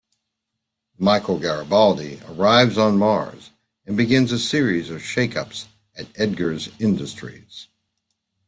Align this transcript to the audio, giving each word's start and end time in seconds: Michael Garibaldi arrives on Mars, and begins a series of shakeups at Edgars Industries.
Michael 0.97 1.37
Garibaldi 1.37 2.19
arrives 2.27 2.75
on 2.75 2.97
Mars, 2.97 3.51
and 3.85 3.95
begins 3.95 4.31
a 4.31 4.39
series 4.39 4.89
of 4.89 5.03
shakeups 5.03 5.67
at 5.95 6.11
Edgars 6.13 6.73
Industries. 6.81 7.67